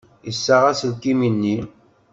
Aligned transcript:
Yessaɣ 0.27 0.63
aselkim-nni. 0.71 1.57